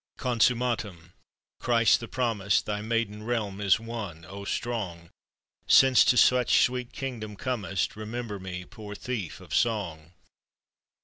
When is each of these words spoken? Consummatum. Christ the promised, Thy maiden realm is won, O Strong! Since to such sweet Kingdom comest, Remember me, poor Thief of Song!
Consummatum. 0.17 1.13
Christ 1.59 1.99
the 1.99 2.07
promised, 2.07 2.65
Thy 2.65 2.81
maiden 2.81 3.21
realm 3.21 3.61
is 3.61 3.79
won, 3.79 4.25
O 4.25 4.45
Strong! 4.45 5.11
Since 5.67 6.03
to 6.05 6.17
such 6.17 6.65
sweet 6.65 6.91
Kingdom 6.91 7.35
comest, 7.35 7.95
Remember 7.95 8.39
me, 8.39 8.65
poor 8.65 8.95
Thief 8.95 9.39
of 9.39 9.53
Song! 9.53 10.13